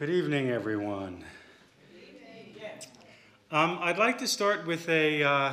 [0.00, 1.22] Good evening, everyone.
[3.52, 5.52] Um, I'd like to start with a uh,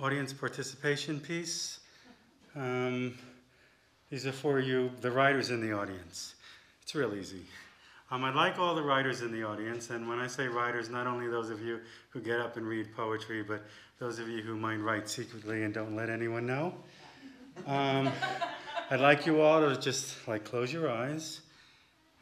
[0.00, 1.80] audience participation piece.
[2.54, 3.18] Um,
[4.08, 6.36] these are for you, the writers in the audience.
[6.80, 7.42] It's real easy.
[8.12, 11.08] Um, I'd like all the writers in the audience, and when I say writers, not
[11.08, 11.80] only those of you
[12.10, 13.64] who get up and read poetry, but
[13.98, 16.72] those of you who might write secretly and don't let anyone know.
[17.66, 18.12] Um,
[18.92, 21.40] I'd like you all to just like close your eyes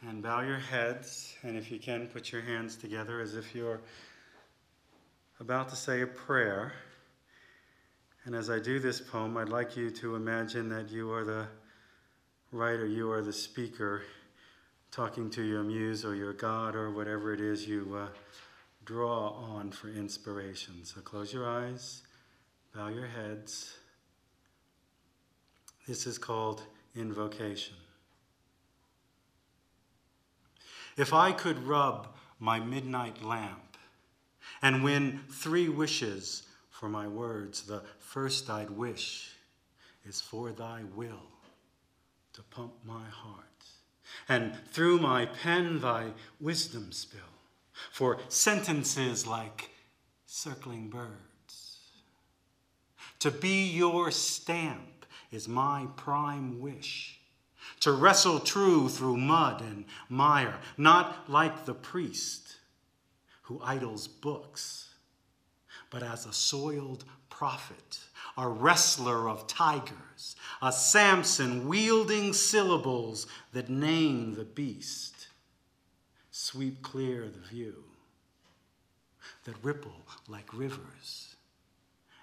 [0.09, 3.81] and bow your heads, and if you can, put your hands together as if you're
[5.39, 6.73] about to say a prayer.
[8.25, 11.47] And as I do this poem, I'd like you to imagine that you are the
[12.51, 14.03] writer, you are the speaker,
[14.91, 18.09] talking to your muse or your God or whatever it is you uh,
[18.85, 20.85] draw on for inspiration.
[20.85, 22.03] So close your eyes,
[22.75, 23.75] bow your heads.
[25.87, 26.63] This is called
[26.95, 27.77] invocation.
[30.97, 32.09] If I could rub
[32.39, 33.77] my midnight lamp
[34.61, 39.37] and win three wishes for my words, the first I'd wish
[40.05, 41.31] is for thy will
[42.35, 43.45] to pump my heart,
[44.29, 46.09] and through my pen thy
[46.41, 47.21] wisdom spill,
[47.91, 49.71] for sentences like
[50.27, 51.79] circling birds.
[53.21, 57.21] To be your stamp is my prime wish
[57.83, 62.59] to wrestle true through mud and mire, not like the priest
[63.43, 64.95] who idles books,
[65.91, 67.99] but as a soiled prophet,
[68.39, 75.27] a wrestler of tigers, a Samson wielding syllables that name the beast,
[76.31, 77.83] sweep clear the view
[79.43, 81.35] that ripple like rivers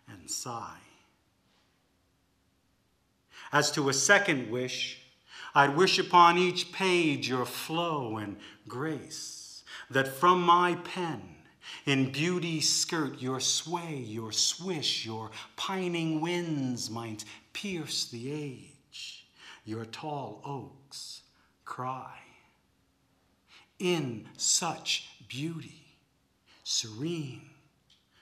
[0.08, 0.80] and sigh.
[3.52, 5.02] As to a second wish,
[5.56, 8.38] I'd wish upon each page your flow and
[8.68, 11.22] grace, that from my pen
[11.86, 19.28] in beauty skirt your sway, your swish, your pining winds might pierce the age,
[19.66, 21.22] your tall oaks
[21.66, 22.18] cry.
[23.80, 25.96] In such beauty,
[26.64, 27.50] serene,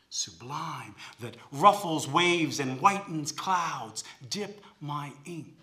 [0.09, 5.56] sublime, that ruffles waves and whitens clouds, dip my ink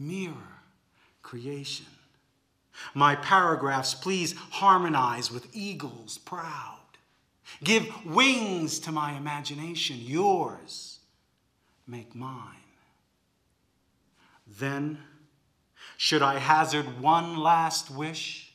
[0.00, 0.62] mirror
[1.22, 1.86] creation.
[2.94, 6.78] My paragraphs, please harmonize with eagles proud.
[7.62, 11.00] Give wings to my imagination, yours
[11.86, 12.56] make mine.
[14.46, 14.98] Then,
[15.96, 18.52] should I hazard one last wish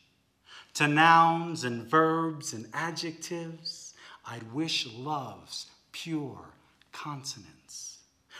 [0.73, 3.93] to nouns and verbs and adjectives,
[4.25, 6.39] I'd wish love's pure
[6.91, 7.99] consonance.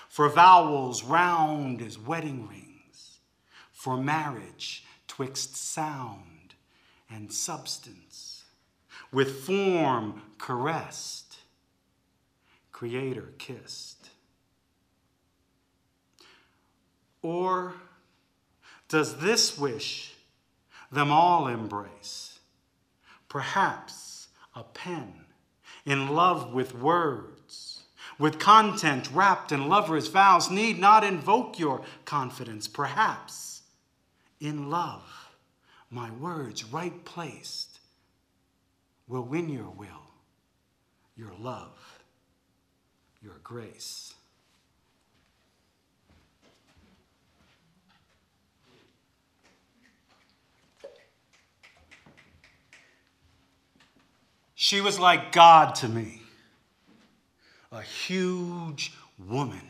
[0.10, 2.75] For vowels round as wedding rings
[3.85, 6.56] for marriage twixt sound
[7.07, 8.46] and substance,
[9.12, 11.38] with form caressed,
[12.72, 14.09] creator kissed?
[17.22, 17.75] Or
[18.90, 20.16] does this wish
[20.91, 22.40] them all embrace?
[23.29, 25.13] Perhaps a pen
[25.85, 27.84] in love with words,
[28.17, 32.67] with content wrapped in lovers' vows, need not invoke your confidence.
[32.67, 33.45] Perhaps
[34.40, 35.03] in love,
[35.90, 37.79] my words right placed
[39.07, 40.12] will win your will,
[41.16, 42.00] your love,
[43.22, 44.13] your grace.
[54.56, 56.22] She was like God to me,
[57.72, 59.62] a huge woman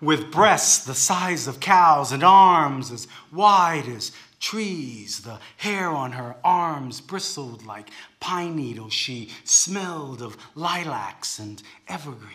[0.00, 5.20] with breasts the size of cows and arms as wide as trees.
[5.20, 7.90] The hair on her arms bristled like
[8.20, 8.92] pine needles.
[8.92, 12.32] She smelled of lilacs and evergreen.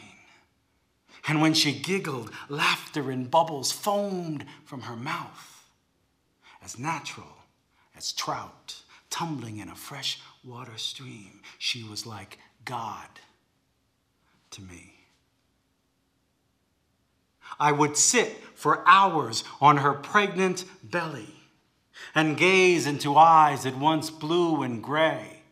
[1.28, 5.70] And when she giggled, laughter in bubbles foamed from her mouth,
[6.64, 7.38] as natural
[7.96, 8.82] as trout
[9.12, 11.41] tumbling in a fresh water stream.
[11.59, 13.08] She was like God
[14.52, 14.91] to me.
[17.61, 21.35] I would sit for hours on her pregnant belly
[22.16, 25.43] and gaze into eyes at once blue and gray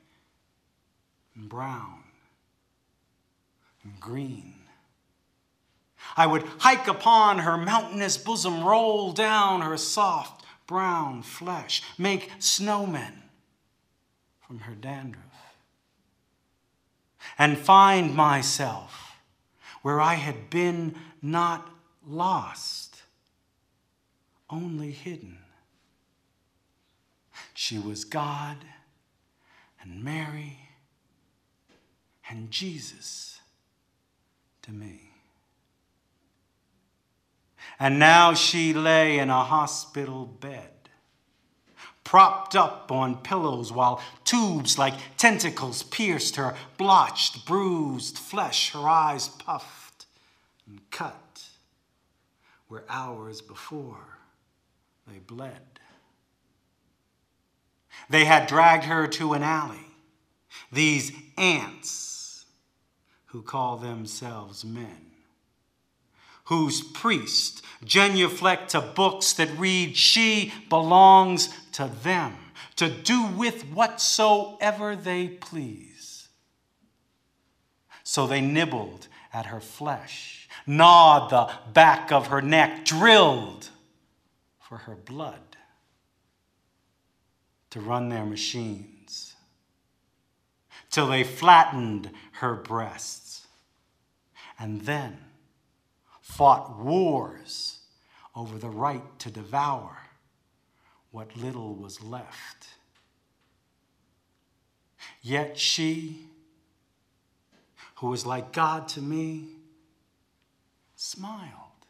[1.36, 2.04] and brown
[3.84, 4.56] and green.
[6.18, 13.22] I would hike upon her mountainous bosom, roll down her soft brown flesh, make snowmen
[14.48, 15.24] from her dandruff,
[17.38, 19.18] and find myself
[19.84, 21.70] where I had been not
[22.10, 23.04] lost,
[24.50, 25.38] only hidden.
[27.54, 28.58] she was God
[29.82, 30.58] and Mary
[32.30, 33.40] and Jesus
[34.64, 35.12] to me.
[37.80, 40.72] And now she lay in a hospital bed,
[42.04, 49.28] propped up on pillows while tubes like tentacles pierced her blotched, bruised flesh, her eyes
[49.28, 50.08] puffed
[50.68, 51.29] and cut
[52.70, 54.18] where hours before
[55.06, 55.62] they bled.
[58.10, 59.86] They had dragged her to an alley.
[60.72, 62.46] These ants
[63.26, 65.10] who call themselves men
[66.50, 72.36] whose priest genuflect to books that read, She belongs to them,
[72.76, 76.28] to do with whatsoever they please.
[78.04, 83.70] So they nibbled at her flesh, gnawed the back of her neck, drilled
[84.60, 85.58] for her blood
[87.70, 89.36] to run their machines
[90.90, 93.48] till they flattened her breasts.
[94.58, 95.18] And then
[96.22, 97.80] fought wars
[98.36, 99.98] over the right to devour
[101.12, 102.68] what little was left.
[105.22, 106.28] Yet she,
[107.96, 109.48] who was like God to me,
[111.00, 111.86] smiled,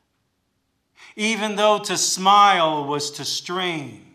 [1.15, 4.05] even though to smile was to strain.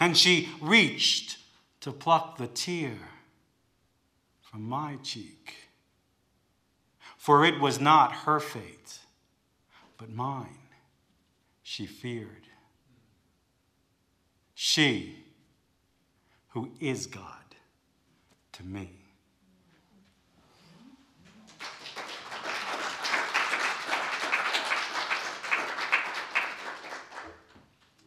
[0.00, 1.38] And she reached
[1.80, 2.98] to pluck the tear
[4.42, 5.54] from my cheek.
[7.16, 8.98] For it was not her fate
[9.98, 10.58] but mine,
[11.62, 12.48] she feared.
[14.54, 15.24] She,
[16.48, 17.22] who is God
[18.52, 18.90] to me.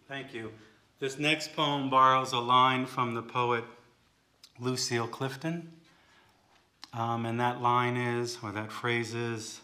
[0.10, 0.52] Thank you.
[1.00, 3.64] This next poem borrows a line from the poet
[4.60, 5.72] Lucille Clifton.
[6.92, 9.62] Um, and that line is, or that phrase is,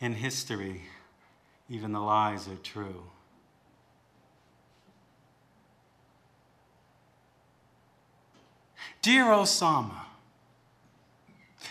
[0.00, 0.82] in history,
[1.70, 3.04] even the lies are true.
[9.00, 10.02] Dear Osama,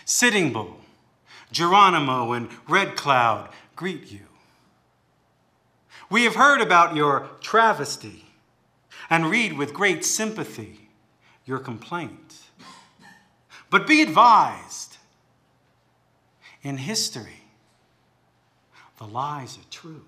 [0.04, 0.80] Sitting Bull,
[1.52, 4.27] Geronimo, and Red Cloud greet you.
[6.10, 8.24] We have heard about your travesty
[9.10, 10.88] and read with great sympathy
[11.44, 12.36] your complaint.
[13.70, 14.98] But be advised,
[16.62, 17.44] in history,
[18.98, 20.04] the lies are true.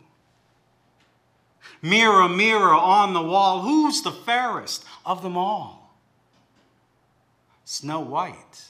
[1.83, 5.97] Mirror, mirror on the wall, who's the fairest of them all?
[7.65, 8.65] Snow White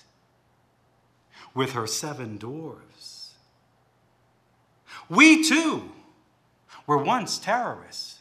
[1.54, 3.34] with her seven dwarfs.
[5.08, 5.90] We too
[6.86, 8.20] were once terrorists,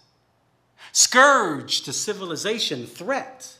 [0.91, 3.57] scourge to civilization, threat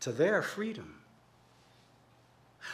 [0.00, 0.94] to their freedom.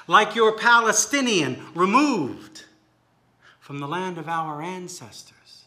[0.07, 2.65] Like your Palestinian removed
[3.61, 5.65] from the land of our ancestors,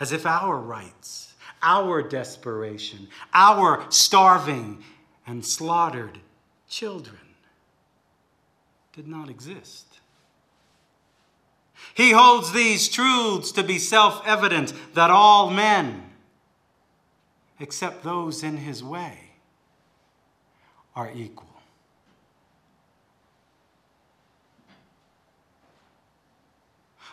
[0.00, 4.82] as if our rights, our desperation, our starving
[5.26, 6.18] and slaughtered
[6.68, 7.18] children
[8.94, 9.87] did not exist.
[11.98, 16.08] He holds these truths to be self evident that all men,
[17.58, 19.18] except those in his way,
[20.94, 21.48] are equal.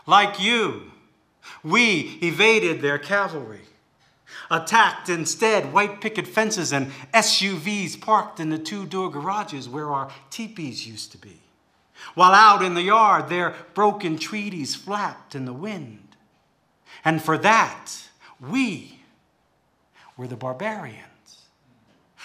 [0.06, 0.92] Like you,
[1.63, 3.65] we evaded their cavalry,
[4.51, 10.12] attacked instead white picket fences and SUVs parked in the two door garages where our
[10.30, 11.42] teepees used to be.
[12.14, 16.16] While out in the yard, their broken treaties flapped in the wind.
[17.04, 17.92] And for that,
[18.40, 19.00] we
[20.18, 21.42] were the barbarians,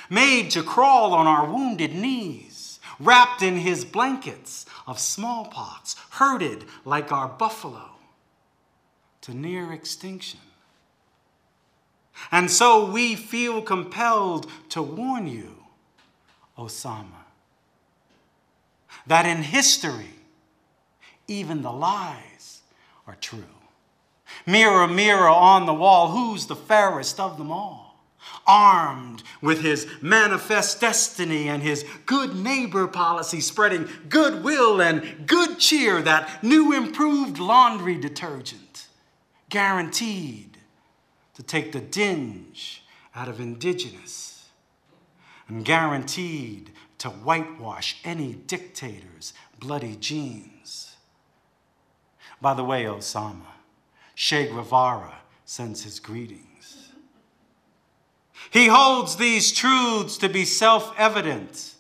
[0.09, 7.13] made to crawl on our wounded knees, wrapped in his blankets of smallpox, herded like
[7.13, 7.91] our buffalo
[9.23, 10.41] to near extinction.
[12.31, 15.65] And so we feel compelled to warn you,
[16.59, 17.20] Osama,
[19.07, 20.15] that in history,
[21.29, 22.61] even the lies
[23.07, 23.45] are true.
[24.47, 27.91] Mirror, mirror on the wall, who's the fairest of them all?
[28.47, 36.03] armed with his manifest destiny and his good neighbor policy, spreading goodwill and good cheer,
[36.03, 38.89] that new improved laundry detergent,
[39.49, 40.59] guaranteed
[41.35, 42.83] to take the dinge
[43.15, 44.49] out of indigenous,
[45.49, 46.71] and guaranteed
[47.01, 50.97] to whitewash any dictator's bloody jeans.
[52.43, 53.55] By the way, Osama,
[54.15, 55.15] Che Guevara
[55.47, 56.91] sends his greetings.
[58.51, 61.75] He holds these truths to be self evident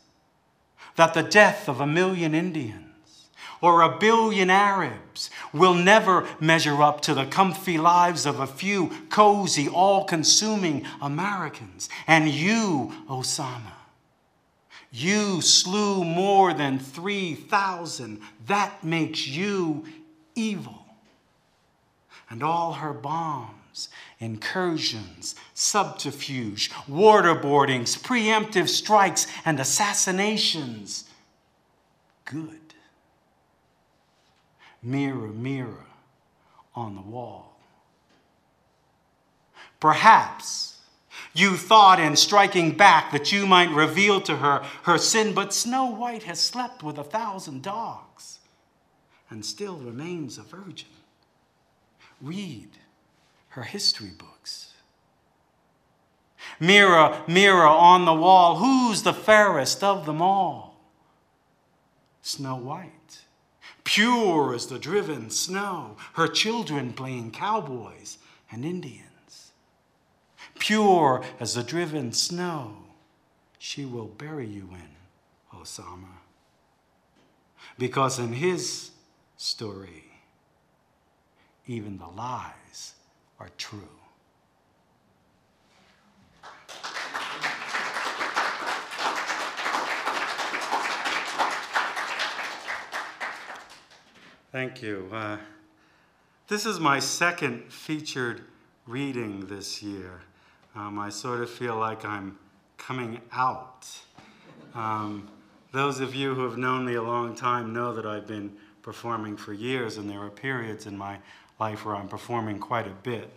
[0.97, 3.29] that the death of a million Indians
[3.61, 8.91] or a billion Arabs will never measure up to the comfy lives of a few
[9.11, 11.91] cozy, all consuming Americans.
[12.07, 13.80] And you, Osama,
[14.93, 18.21] you slew more than 3,000.
[18.47, 19.85] That makes you
[20.35, 20.85] evil.
[22.29, 31.05] And all her bombs, incursions, subterfuge, waterboardings, preemptive strikes, and assassinations,
[32.25, 32.59] good.
[34.83, 35.87] Mirror, mirror
[36.75, 37.59] on the wall.
[39.79, 40.70] Perhaps
[41.33, 45.87] you thought in striking back that you might reveal to her her sin, but Snow
[45.87, 48.41] White has slept with a thousand dogs
[49.29, 50.89] and still remains a virgin.
[52.21, 52.71] Read
[53.51, 54.75] her history books.
[56.59, 60.81] Mirror, mirror on the wall, who's the fairest of them all?
[62.23, 63.25] Snow White,
[63.85, 68.19] pure as the driven snow, her children playing cowboys
[68.51, 69.10] and Indians
[70.61, 72.76] pure as the driven snow,
[73.59, 76.19] she will bury you in, Osama.
[77.76, 78.93] Because in his
[79.37, 80.05] story,
[81.67, 82.95] even the lies
[83.40, 83.81] are true.
[94.52, 95.09] Thank you.
[95.12, 95.38] Uh,
[96.49, 98.43] this is my second featured
[98.87, 100.23] reading this year
[100.75, 102.39] um, I sort of feel like I'm
[102.79, 103.89] coming out.
[104.75, 105.29] Um,
[105.73, 109.37] those of you who have known me a long time know that I've been performing
[109.37, 111.19] for years, and there are periods in my
[111.59, 113.31] life where I'm performing quite a bit.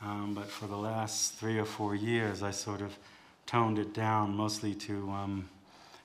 [0.00, 2.96] Um, but for the last three or four years, I sort of
[3.46, 5.48] toned it down mostly to um,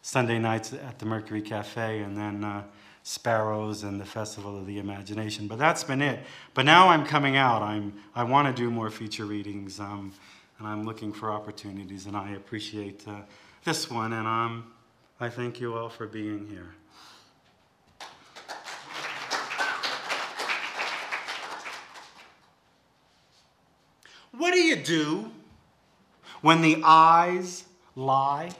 [0.01, 2.63] Sunday nights at the Mercury Cafe and then uh,
[3.03, 5.47] Sparrows and the Festival of the Imagination.
[5.47, 6.19] But that's been it.
[6.53, 7.61] But now I'm coming out.
[7.61, 9.79] I'm, I want to do more feature readings.
[9.79, 10.13] Um,
[10.59, 13.21] and I'm looking for opportunities, and I appreciate uh,
[13.63, 14.71] this one, and um,
[15.19, 16.75] I thank you all for being here.
[24.31, 25.31] What do you do
[26.41, 28.51] when the eyes lie?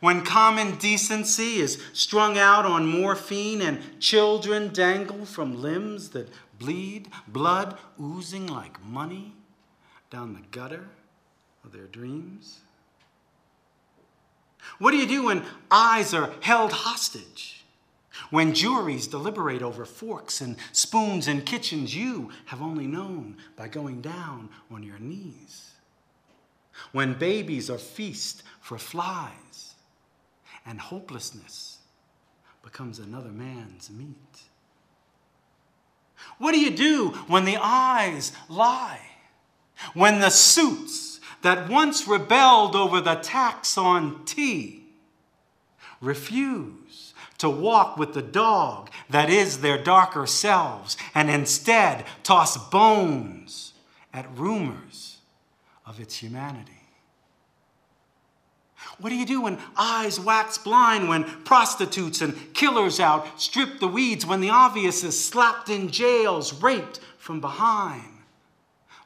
[0.00, 6.28] When common decency is strung out on morphine and children dangle from limbs that
[6.58, 9.34] bleed, blood oozing like money?
[10.12, 10.90] Down the gutter
[11.64, 12.60] of their dreams?
[14.78, 17.64] What do you do when eyes are held hostage?
[18.30, 24.02] When juries deliberate over forks and spoons in kitchens you have only known by going
[24.02, 25.70] down on your knees?
[26.92, 29.74] When babies are feast for flies
[30.66, 31.78] and hopelessness
[32.62, 34.42] becomes another man's meat?
[36.36, 39.00] What do you do when the eyes lie?
[39.94, 44.84] When the suits that once rebelled over the tax on tea
[46.00, 53.72] refuse to walk with the dog that is their darker selves and instead toss bones
[54.12, 55.18] at rumors
[55.84, 56.72] of its humanity.
[58.98, 64.24] What do you do when eyes wax blind, when prostitutes and killers outstrip the weeds,
[64.24, 68.11] when the obvious is slapped in jails, raped from behind?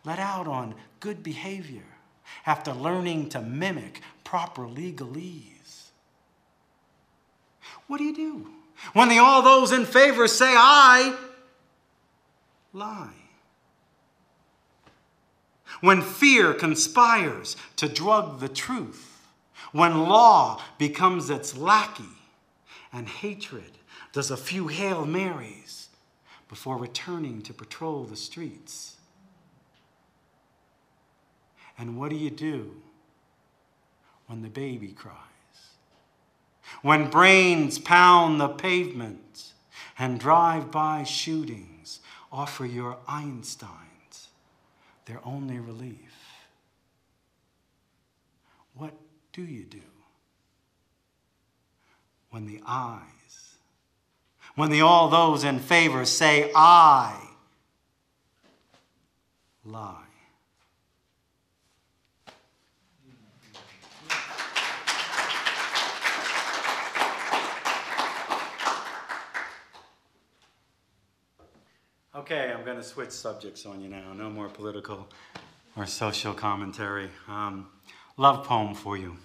[0.06, 1.82] Let out on good behavior
[2.46, 5.90] after learning to mimic proper legalese.
[7.88, 8.46] What do you do
[8.92, 11.16] when the, all those in favor say, I
[12.72, 13.10] lie?
[15.80, 19.28] When fear conspires to drug the truth,
[19.72, 22.04] when law becomes its lackey,
[22.92, 23.72] and hatred
[24.12, 25.88] does a few Hail Marys
[26.48, 28.95] before returning to patrol the streets.
[31.78, 32.74] And what do you do
[34.26, 35.16] when the baby cries?
[36.82, 39.52] When brains pound the pavement
[39.98, 42.00] and drive by shootings
[42.32, 44.28] offer your Einsteins
[45.06, 46.12] their only relief?
[48.74, 48.92] What
[49.32, 49.80] do you do
[52.30, 53.56] when the eyes,
[54.54, 57.16] when the all those in favor say, I
[59.64, 60.05] lie?
[72.16, 74.14] Okay, I'm going to switch subjects on you now.
[74.14, 75.06] No more political
[75.76, 77.10] or social commentary.
[77.28, 77.66] Um,
[78.16, 79.18] love poem for you.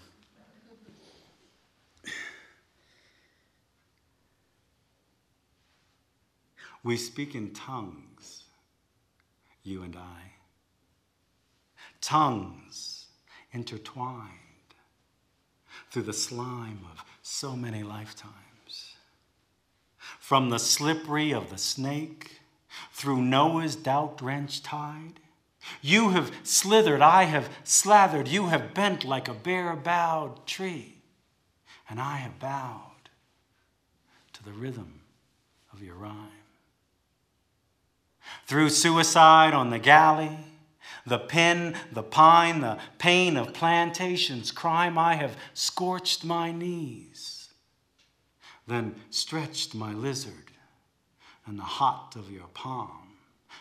[6.83, 8.43] We speak in tongues,
[9.63, 10.33] you and I.
[12.01, 13.05] Tongues
[13.53, 14.27] intertwined
[15.91, 18.95] through the slime of so many lifetimes.
[20.19, 22.40] From the slippery of the snake,
[22.91, 25.19] through Noah's doubt drenched tide,
[25.81, 31.01] you have slithered, I have slathered, you have bent like a bare bowed tree,
[31.89, 33.09] and I have bowed
[34.33, 35.01] to the rhythm
[35.71, 36.29] of your rhyme.
[38.47, 40.37] Through suicide on the galley,
[41.05, 47.49] the pen, the pine, the pain of plantation's crime, I have scorched my knees,
[48.67, 50.50] then stretched my lizard
[51.51, 53.10] in the hot of your palm,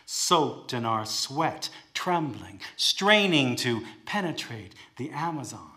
[0.05, 5.73] soaked in our sweat, trembling, straining to penetrate the Amazon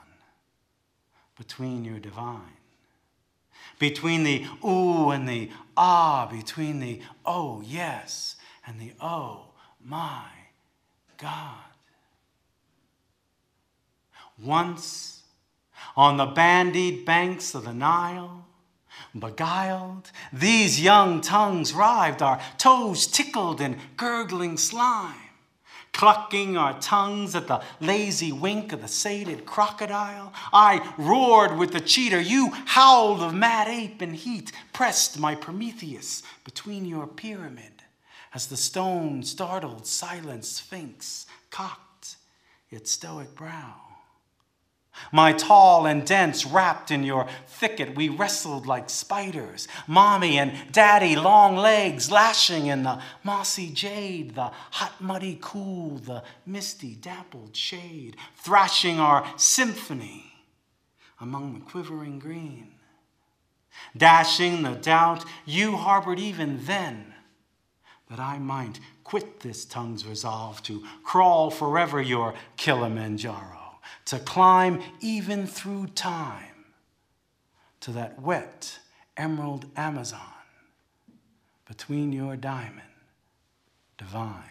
[1.37, 2.61] between your divine.
[3.81, 9.47] Between the ooh and the ah, between the oh yes and the oh
[9.85, 10.29] my
[11.19, 11.59] God.
[14.41, 15.25] Once
[15.97, 18.47] on the bandied banks of the Nile,
[19.19, 25.15] beguiled, these young tongues writhed, our toes tickled in gurgling slime,
[25.93, 30.33] clucking our tongues at the lazy wink of the sated crocodile.
[30.53, 36.23] I roared with the cheater, you howled of mad ape in heat, pressed my Prometheus
[36.45, 37.83] between your pyramid
[38.35, 42.17] as the stone startled silent sphinx cocked
[42.69, 43.94] its stoic brow.
[45.13, 51.17] My tall and dense wrapped in your thicket, we wrestled like spiders, mommy and daddy,
[51.17, 58.17] long legs lashing in the mossy jade, the hot, muddy cool, the misty, dappled shade,
[58.37, 60.33] thrashing our symphony
[61.21, 62.73] among the quivering green.
[63.97, 67.15] Dashing the doubt you harbored even then
[68.11, 73.64] that I might quit this tongue's resolve to crawl forever your Kilimanjaro,
[74.07, 76.65] to climb even through time
[77.81, 78.79] to that wet
[79.17, 80.21] emerald Amazon
[81.67, 82.83] between your diamond
[83.97, 84.43] divine.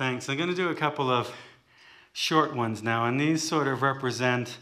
[0.00, 0.30] Thanks.
[0.30, 1.30] I'm going to do a couple of
[2.14, 4.56] short ones now, and these sort of represent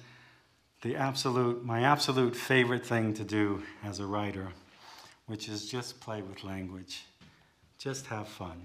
[0.82, 4.48] the absolute, my absolute favorite thing to do as a writer,
[5.28, 7.04] which is just play with language,
[7.78, 8.60] just have fun.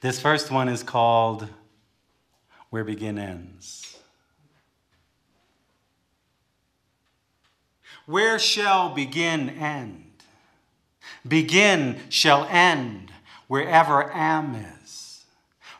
[0.00, 1.48] This first one is called
[2.70, 3.98] Where Begin Ends.
[8.06, 10.12] Where shall begin end?
[11.26, 13.12] Begin shall end
[13.46, 15.24] wherever am is.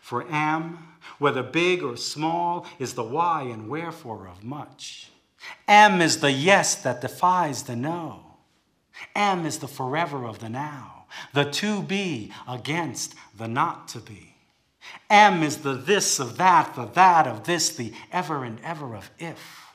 [0.00, 0.78] For am
[1.18, 5.10] whether big or small, is the why and wherefore of much.
[5.68, 8.23] Am is the yes that defies the no.
[9.14, 14.34] Am is the forever of the now, the to be against the not to be.
[15.10, 19.10] M is the this of that, the that of this, the ever and ever of
[19.18, 19.66] if.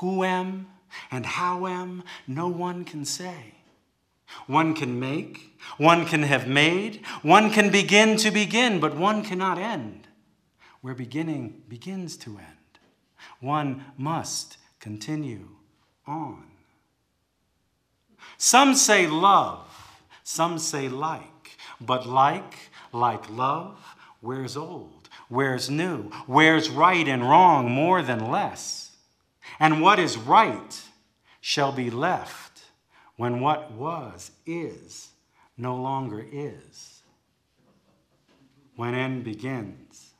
[0.00, 0.66] Who am
[1.10, 3.54] and how am, no one can say.
[4.46, 9.58] One can make, one can have made, one can begin to begin, but one cannot
[9.58, 10.08] end
[10.80, 12.78] where beginning begins to end.
[13.40, 15.48] One must continue
[16.06, 16.44] on.
[18.38, 19.66] Some say love,
[20.22, 23.78] some say like, but like, like love,
[24.20, 28.92] wears old, wears new, wears right and wrong more than less.
[29.58, 30.82] And what is right
[31.40, 32.64] shall be left
[33.16, 35.10] when what was is
[35.56, 37.02] no longer is.
[38.76, 40.12] When end begins,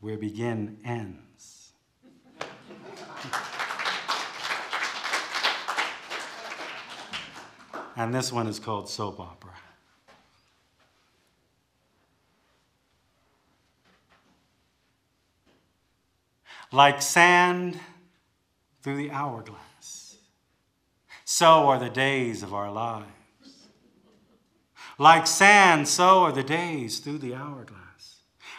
[0.00, 1.31] where begin ends.
[7.96, 9.50] And this one is called Soap Opera.
[16.70, 17.78] Like sand
[18.82, 20.16] through the hourglass,
[21.24, 23.06] so are the days of our lives.
[24.98, 27.82] Like sand, so are the days through the hourglass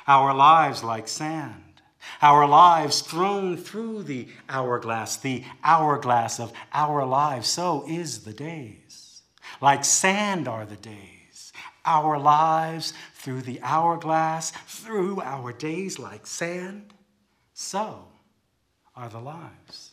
[0.07, 1.81] our lives like sand,
[2.21, 7.47] our lives thrown through the hourglass, the hourglass of our lives.
[7.47, 8.82] So is the days.
[9.63, 11.53] Like sand are the days.
[11.85, 16.93] Our lives through the hourglass, through our days like sand.
[17.53, 18.09] So
[18.93, 19.91] are the lives.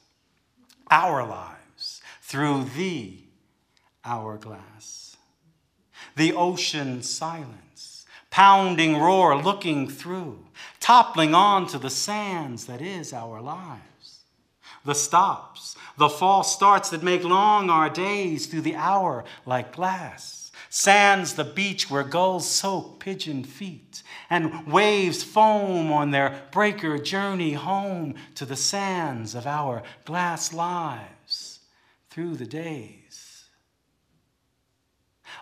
[0.90, 3.18] Our lives through the
[4.04, 5.16] hourglass.
[6.16, 10.46] The ocean silence, pounding roar looking through,
[10.80, 13.89] toppling onto the sands that is our lives.
[14.84, 20.40] The stops, the false starts that make long our days through the hour like glass
[20.70, 27.52] sands the beach where gulls soak pigeon feet, and waves foam on their breaker journey
[27.52, 31.58] home to the sands of our glass lives
[32.08, 33.44] through the days.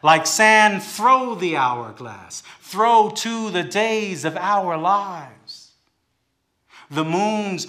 [0.02, 5.72] Like sand, throw the hourglass, throw to the days of our lives.
[6.90, 7.66] The moon's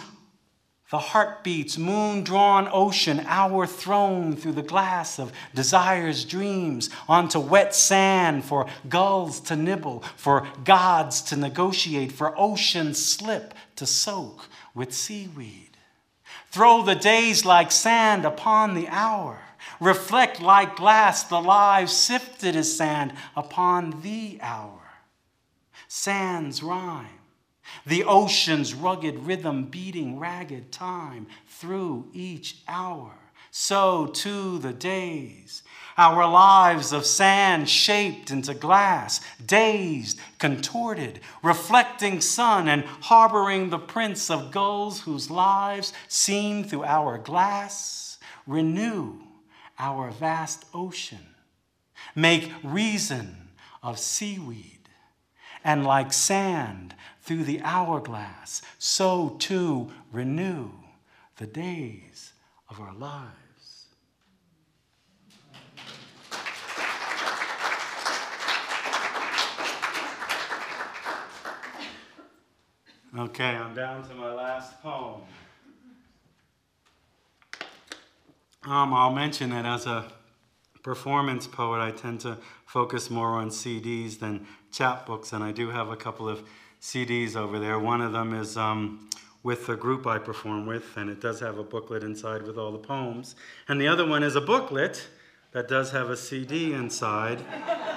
[0.90, 7.76] the heartbeats, moon drawn ocean, our thrown through the glass of desire's dreams, onto wet
[7.76, 14.92] sand for gulls to nibble, for gods to negotiate, for ocean slip to soak with
[14.92, 15.78] seaweed.
[16.50, 19.42] Throw the days like sand upon the hour.
[19.80, 24.82] Reflect like glass the lives sifted as sand upon the hour.
[25.88, 27.19] Sands rhyme
[27.86, 33.14] the ocean's rugged rhythm beating ragged time through each hour.
[33.52, 35.64] So too the days,
[35.98, 44.30] our lives of sand shaped into glass, dazed, contorted, reflecting sun and harboring the prints
[44.30, 49.16] of gulls whose lives, seen through our glass, renew
[49.78, 51.36] our vast ocean,
[52.16, 53.50] make reason
[53.82, 54.90] of seaweed,
[55.64, 56.96] and like sand,
[57.30, 60.72] through the hourglass, so too renew
[61.38, 62.34] the days
[62.68, 63.86] of our lives.
[73.16, 75.22] Okay, I'm down to my last poem.
[78.64, 80.12] Um, I'll mention that as a
[80.82, 85.90] performance poet, I tend to focus more on CDs than chapbooks, and I do have
[85.90, 86.42] a couple of
[86.82, 87.78] CDs over there.
[87.78, 89.10] One of them is um,
[89.44, 92.72] with the group I perform with, and it does have a booklet inside with all
[92.72, 93.36] the poems.
[93.68, 95.08] And the other one is a booklet
[95.52, 97.44] that does have a CD inside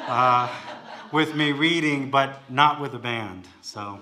[0.09, 0.49] uh,
[1.13, 3.47] with me reading, but not with a band.
[3.61, 4.01] So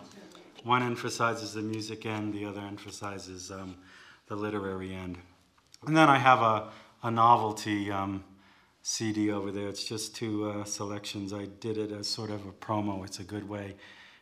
[0.65, 3.77] one emphasizes the music end, the other emphasizes um,
[4.29, 5.19] the literary end.
[5.87, 6.69] And then I have a,
[7.03, 8.25] a novelty um,
[8.83, 9.69] CD over there.
[9.69, 11.33] It's just two uh, selections.
[11.33, 13.05] I did it as sort of a promo.
[13.05, 13.75] It's a good way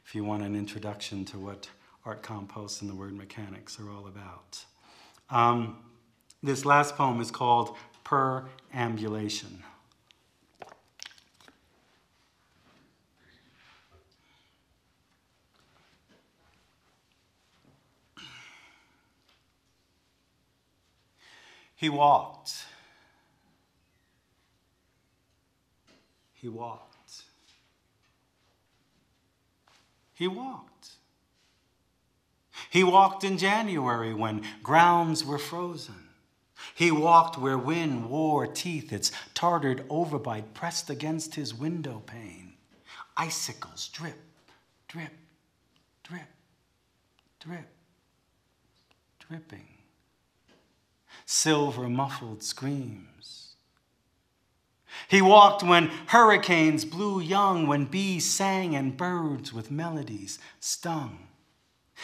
[0.09, 1.68] if you want an introduction to what
[2.07, 4.64] art compost and the word mechanics are all about.
[5.29, 5.85] Um,
[6.42, 9.62] this last poem is called Perambulation.
[21.77, 22.55] He walked.
[26.33, 26.88] He walked.
[30.18, 30.88] He walked.
[32.70, 36.09] He walked in January when grounds were frozen.
[36.74, 42.54] He walked where wind wore teeth, its tartared overbite pressed against his window pane.
[43.16, 44.18] Icicles drip,
[44.88, 45.12] drip,
[46.02, 46.28] drip,
[47.38, 47.68] drip,
[49.20, 49.68] dripping.
[51.26, 53.47] Silver muffled screams
[55.09, 61.29] he walked when hurricanes blew young, when bees sang and birds with melodies stung.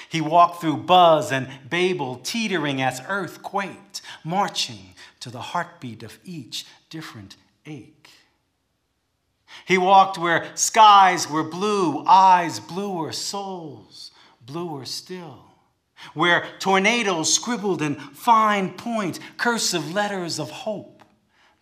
[0.09, 6.18] He walked through buzz and babel, teetering as earth quaked, marching to the heartbeat of
[6.25, 8.11] each different ache.
[9.66, 14.11] He walked where skies were blue, eyes bluer, souls
[14.44, 15.44] bluer still.
[16.12, 21.03] Where tornadoes scribbled in fine point cursive letters of hope,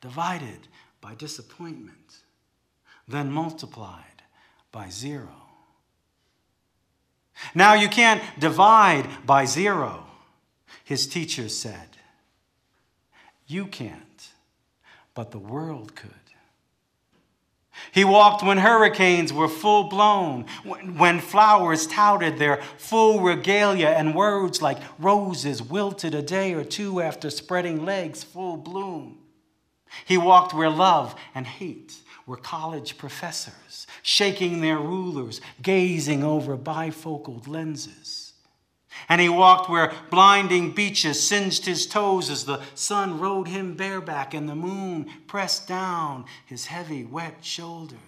[0.00, 0.68] divided
[1.02, 2.22] by disappointment,
[3.06, 4.22] then multiplied
[4.70, 5.34] by zero.
[7.54, 10.06] Now you can't divide by zero,
[10.84, 11.98] his teacher said.
[13.46, 14.30] You can't,
[15.12, 16.10] but the world could.
[17.90, 24.62] He walked when hurricanes were full blown, when flowers touted their full regalia, and words
[24.62, 29.21] like roses wilted a day or two after spreading legs full bloom.
[30.04, 31.94] He walked where love and hate
[32.26, 38.32] were college professors, shaking their rulers, gazing over bifocal lenses.
[39.08, 44.34] And he walked where blinding beaches singed his toes as the sun rode him bareback
[44.34, 47.98] and the moon pressed down his heavy, wet shoulders.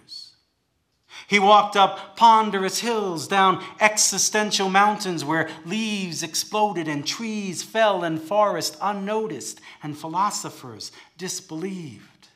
[1.27, 8.19] He walked up ponderous hills, down existential mountains where leaves exploded and trees fell in
[8.19, 12.27] forest unnoticed and philosophers disbelieved.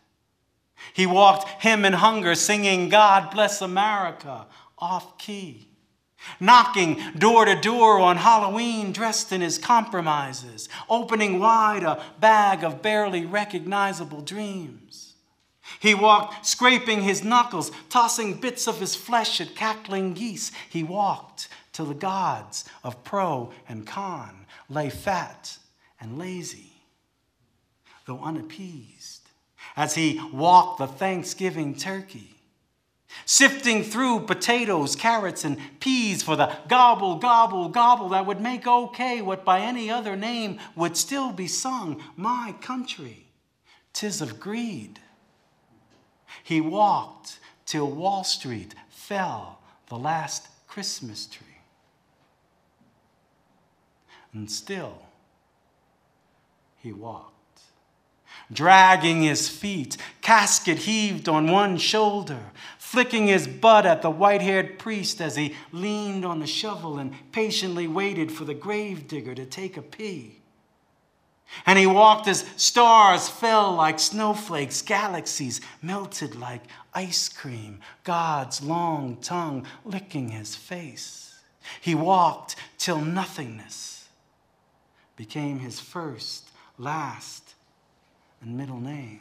[0.94, 5.68] He walked hymn and hunger, singing God Bless America off key,
[6.39, 12.82] knocking door to door on Halloween dressed in his compromises, opening wide a bag of
[12.82, 15.09] barely recognizable dreams.
[15.80, 20.52] He walked, scraping his knuckles, tossing bits of his flesh at cackling geese.
[20.70, 25.58] He walked till the gods of pro and con lay fat
[26.00, 26.74] and lazy,
[28.06, 29.30] though unappeased,
[29.76, 32.36] as he walked the Thanksgiving turkey.
[33.26, 39.22] Sifting through potatoes, carrots, and peas for the gobble, gobble, gobble that would make okay
[39.22, 43.26] what by any other name would still be sung My country,
[43.94, 45.00] tis of greed.
[46.50, 51.46] He walked till Wall Street fell the last Christmas tree.
[54.34, 54.98] And still,
[56.80, 57.62] he walked,
[58.52, 62.46] dragging his feet, casket heaved on one shoulder,
[62.80, 67.14] flicking his butt at the white haired priest as he leaned on the shovel and
[67.32, 70.38] patiently waited for the gravedigger to take a pee.
[71.66, 79.18] And he walked as stars fell like snowflakes, galaxies melted like ice cream, God's long
[79.18, 81.40] tongue licking his face.
[81.82, 84.08] He walked till nothingness
[85.16, 87.56] became his first, last,
[88.42, 89.20] and middle name.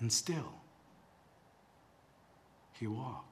[0.00, 0.54] And still,
[2.72, 3.26] he walked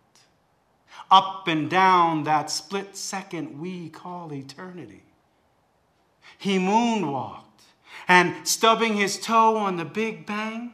[1.11, 5.08] up and down that split second we call eternity
[6.38, 7.42] he moonwalked.
[8.07, 10.72] And stubbing his toe on the Big Bang,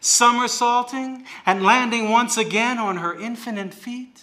[0.00, 4.22] somersaulting and landing once again on her infinite feet,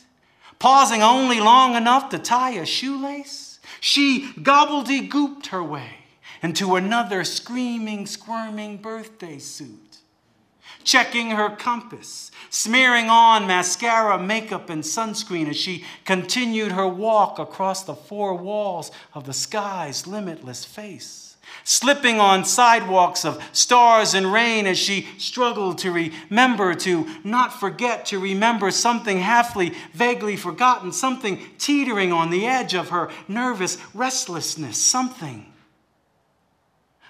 [0.58, 5.98] pausing only long enough to tie a shoelace, she gobbledygooked her way
[6.42, 9.91] into another screaming, squirming birthday suit
[10.84, 17.84] checking her compass, smearing on mascara, makeup, and sunscreen as she continued her walk across
[17.84, 24.68] the four walls of the sky's limitless face, slipping on sidewalks of stars and rain
[24.68, 31.40] as she struggled to remember, to not forget, to remember something halfly, vaguely forgotten, something
[31.58, 35.46] teetering on the edge of her nervous restlessness, something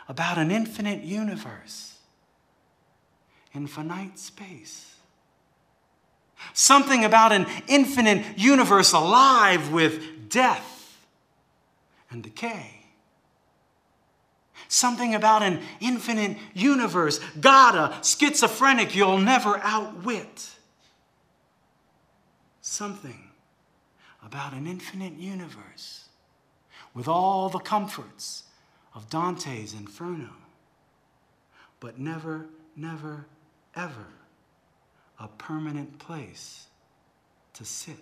[0.07, 1.90] about an infinite universe
[3.53, 4.95] infinite space.
[6.53, 11.05] Something about an infinite universe alive with death
[12.09, 12.81] and decay.
[14.67, 20.49] Something about an infinite universe, God, a schizophrenic you'll never outwit.
[22.61, 23.31] Something
[24.25, 26.05] about an infinite universe
[26.93, 28.43] with all the comforts
[28.93, 30.29] of Dante's Inferno,
[31.79, 33.25] but never, never,
[33.75, 34.07] ever
[35.19, 36.67] a permanent place
[37.53, 37.97] to sit.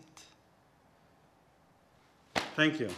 [2.56, 2.90] Thank you.